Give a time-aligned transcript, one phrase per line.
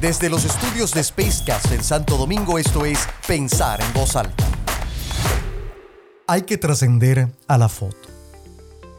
[0.00, 4.46] Desde los estudios de Spacecast en Santo Domingo, esto es Pensar en Voz Alta.
[6.26, 8.08] Hay que trascender a la foto.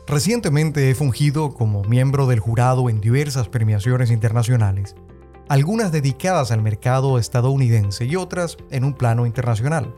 [0.06, 4.96] Recientemente he fungido como miembro del jurado en diversas premiaciones internacionales,
[5.50, 9.96] algunas dedicadas al mercado estadounidense y otras en un plano internacional,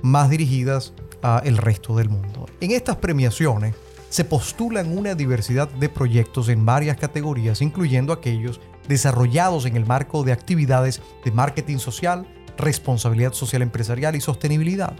[0.00, 2.46] más dirigidas a el resto del mundo.
[2.62, 3.74] En estas premiaciones
[4.08, 8.58] se postulan una diversidad de proyectos en varias categorías, incluyendo aquellos
[8.90, 12.26] desarrollados en el marco de actividades de marketing social,
[12.58, 14.94] responsabilidad social empresarial y sostenibilidad.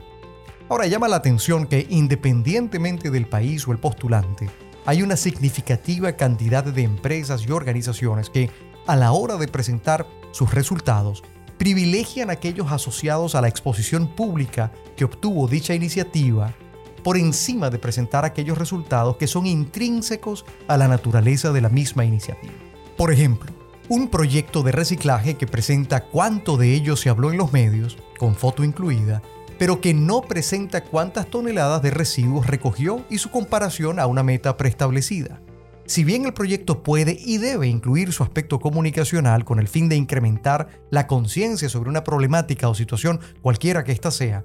[0.69, 4.49] Ahora llama la atención que independientemente del país o el postulante,
[4.87, 8.49] hay una significativa cantidad de empresas y organizaciones que,
[8.87, 11.25] a la hora de presentar sus resultados,
[11.59, 16.55] privilegian aquellos asociados a la exposición pública que obtuvo dicha iniciativa
[17.03, 22.05] por encima de presentar aquellos resultados que son intrínsecos a la naturaleza de la misma
[22.05, 22.55] iniciativa.
[22.97, 23.60] Por ejemplo,
[23.91, 28.37] un proyecto de reciclaje que presenta cuánto de ello se habló en los medios, con
[28.37, 29.21] foto incluida,
[29.59, 34.57] pero que no presenta cuántas toneladas de residuos recogió y su comparación a una meta
[34.57, 35.43] preestablecida.
[35.87, 39.97] Si bien el proyecto puede y debe incluir su aspecto comunicacional con el fin de
[39.97, 44.45] incrementar la conciencia sobre una problemática o situación cualquiera que ésta sea,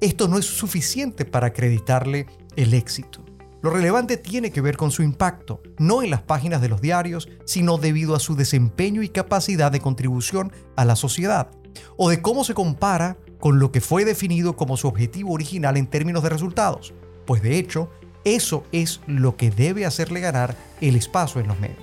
[0.00, 3.24] esto no es suficiente para acreditarle el éxito.
[3.64, 7.30] Lo relevante tiene que ver con su impacto, no en las páginas de los diarios,
[7.46, 11.48] sino debido a su desempeño y capacidad de contribución a la sociedad,
[11.96, 15.86] o de cómo se compara con lo que fue definido como su objetivo original en
[15.86, 16.92] términos de resultados,
[17.24, 17.88] pues de hecho,
[18.24, 21.80] eso es lo que debe hacerle ganar el espacio en los medios.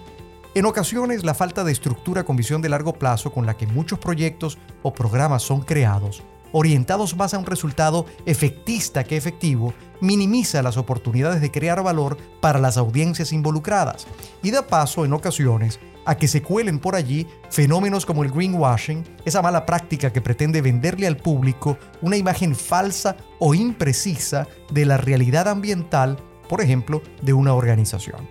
[0.53, 3.97] En ocasiones, la falta de estructura con visión de largo plazo con la que muchos
[3.97, 10.77] proyectos o programas son creados orientados más a un resultado efectista que efectivo, minimiza las
[10.77, 14.07] oportunidades de crear valor para las audiencias involucradas
[14.43, 19.03] y da paso en ocasiones a que se cuelen por allí fenómenos como el greenwashing,
[19.25, 24.97] esa mala práctica que pretende venderle al público una imagen falsa o imprecisa de la
[24.97, 26.17] realidad ambiental,
[26.49, 28.27] por ejemplo, de una organización.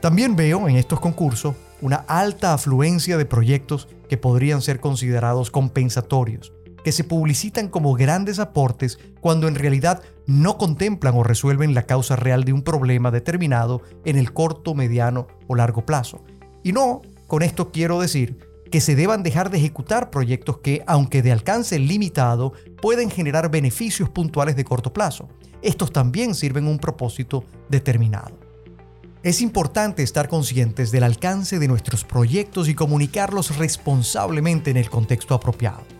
[0.00, 6.52] También veo en estos concursos una alta afluencia de proyectos que podrían ser considerados compensatorios,
[6.86, 12.14] que se publicitan como grandes aportes cuando en realidad no contemplan o resuelven la causa
[12.14, 16.22] real de un problema determinado en el corto, mediano o largo plazo.
[16.62, 18.38] Y no, con esto quiero decir
[18.70, 24.08] que se deban dejar de ejecutar proyectos que, aunque de alcance limitado, pueden generar beneficios
[24.08, 25.28] puntuales de corto plazo.
[25.62, 28.38] Estos también sirven un propósito determinado.
[29.24, 35.34] Es importante estar conscientes del alcance de nuestros proyectos y comunicarlos responsablemente en el contexto
[35.34, 35.95] apropiado.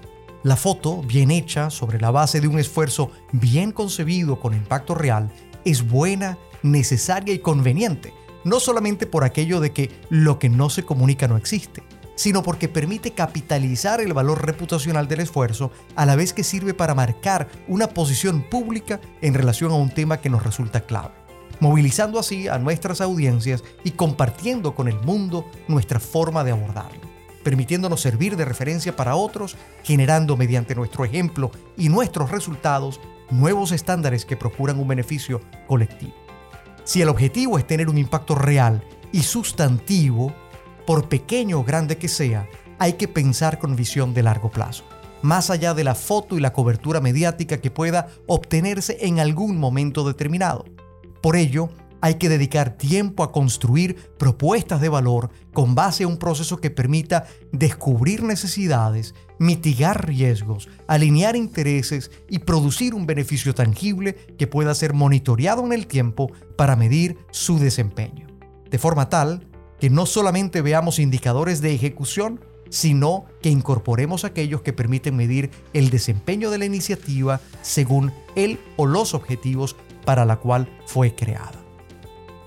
[0.47, 5.29] La foto, bien hecha sobre la base de un esfuerzo bien concebido con impacto real,
[5.65, 8.15] es buena, necesaria y conveniente,
[8.45, 11.83] no solamente por aquello de que lo que no se comunica no existe,
[12.15, 16.95] sino porque permite capitalizar el valor reputacional del esfuerzo a la vez que sirve para
[16.95, 21.15] marcar una posición pública en relación a un tema que nos resulta clave,
[21.59, 27.06] movilizando así a nuestras audiencias y compartiendo con el mundo nuestra forma de abordarlo
[27.47, 34.25] permitiéndonos servir de referencia para otros, generando mediante nuestro ejemplo y nuestros resultados nuevos estándares
[34.25, 36.13] que procuran un beneficio colectivo.
[36.83, 40.35] Si el objetivo es tener un impacto real y sustantivo,
[40.89, 42.49] por pequeño o grande que sea,
[42.81, 44.83] hay que pensar con visión de largo plazo,
[45.23, 50.05] más allá de la foto y la cobertura mediática que pueda obtenerse en algún momento
[50.05, 50.65] determinado.
[51.23, 51.69] Por ello,
[52.01, 56.71] hay que dedicar tiempo a construir propuestas de valor con base a un proceso que
[56.71, 64.95] permita descubrir necesidades, mitigar riesgos, alinear intereses y producir un beneficio tangible que pueda ser
[64.95, 68.27] monitoreado en el tiempo para medir su desempeño.
[68.71, 69.47] De forma tal
[69.81, 72.41] que no solamente veamos indicadores de ejecución,
[72.71, 78.87] sino que incorporemos aquellos que permiten medir el desempeño de la iniciativa según el o
[78.87, 81.66] los objetivos para la cual fue creada.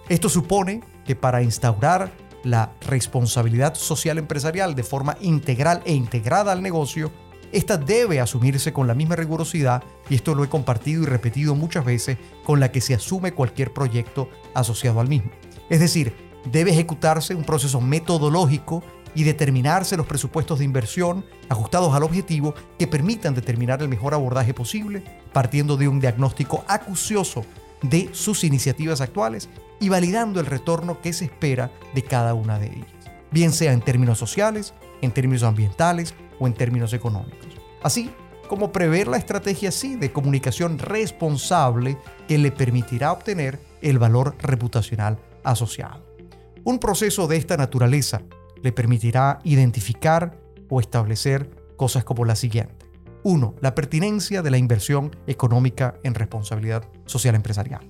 [0.09, 2.11] Esto supone que para instaurar
[2.43, 7.11] la responsabilidad social empresarial de forma integral e integrada al negocio,
[7.51, 11.85] esta debe asumirse con la misma rigurosidad, y esto lo he compartido y repetido muchas
[11.85, 15.29] veces, con la que se asume cualquier proyecto asociado al mismo.
[15.69, 16.15] Es decir,
[16.51, 18.83] debe ejecutarse un proceso metodológico
[19.13, 24.55] y determinarse los presupuestos de inversión ajustados al objetivo que permitan determinar el mejor abordaje
[24.55, 25.03] posible,
[25.33, 27.45] partiendo de un diagnóstico acucioso
[27.81, 29.49] de sus iniciativas actuales
[29.79, 33.81] y validando el retorno que se espera de cada una de ellas, bien sea en
[33.81, 37.47] términos sociales, en términos ambientales o en términos económicos.
[37.81, 38.11] Así
[38.47, 41.97] como prever la estrategia sí de comunicación responsable
[42.27, 46.03] que le permitirá obtener el valor reputacional asociado.
[46.63, 48.21] Un proceso de esta naturaleza
[48.61, 50.37] le permitirá identificar,
[50.69, 52.85] o establecer cosas como la siguiente.
[53.23, 53.55] 1.
[53.61, 57.81] La pertinencia de la inversión económica en responsabilidad social empresarial.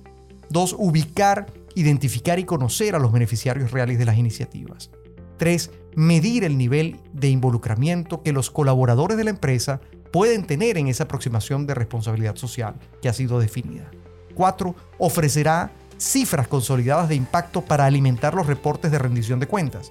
[0.50, 0.76] 2.
[0.78, 4.90] Ubicar, identificar y conocer a los beneficiarios reales de las iniciativas.
[5.38, 5.70] 3.
[5.96, 9.80] Medir el nivel de involucramiento que los colaboradores de la empresa
[10.12, 13.90] pueden tener en esa aproximación de responsabilidad social que ha sido definida.
[14.34, 14.74] 4.
[14.98, 19.90] Ofrecerá cifras consolidadas de impacto para alimentar los reportes de rendición de cuentas.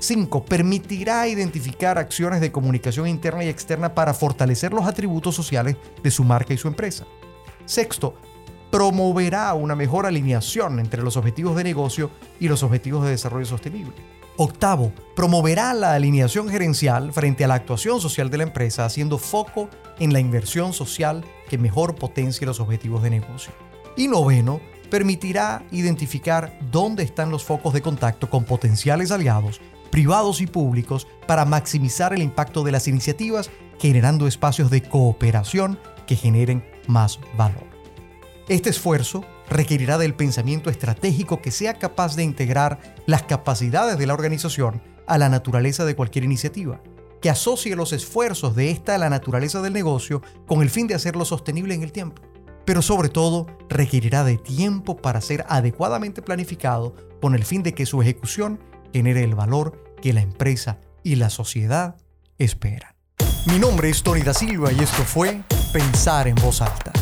[0.00, 0.44] 5.
[0.44, 6.24] Permitirá identificar acciones de comunicación interna y externa para fortalecer los atributos sociales de su
[6.24, 7.06] marca y su empresa.
[7.66, 8.14] Sexto,
[8.70, 13.94] promoverá una mejor alineación entre los objetivos de negocio y los objetivos de desarrollo sostenible.
[14.36, 19.68] Octavo, promoverá la alineación gerencial frente a la actuación social de la empresa, haciendo foco
[19.98, 23.52] en la inversión social que mejor potencie los objetivos de negocio.
[23.96, 30.46] Y noveno, permitirá identificar dónde están los focos de contacto con potenciales aliados, privados y
[30.46, 37.18] públicos, para maximizar el impacto de las iniciativas, generando espacios de cooperación que generen más
[37.36, 37.64] valor.
[38.48, 44.14] Este esfuerzo requerirá del pensamiento estratégico que sea capaz de integrar las capacidades de la
[44.14, 46.80] organización a la naturaleza de cualquier iniciativa,
[47.20, 50.94] que asocie los esfuerzos de esta a la naturaleza del negocio con el fin de
[50.94, 52.22] hacerlo sostenible en el tiempo.
[52.64, 57.86] Pero sobre todo, requerirá de tiempo para ser adecuadamente planificado con el fin de que
[57.86, 58.60] su ejecución
[58.92, 61.96] genere el valor que la empresa y la sociedad
[62.38, 62.94] esperan.
[63.46, 65.42] Mi nombre es Tony da Silva y esto fue
[65.72, 66.92] Pensar en voz alta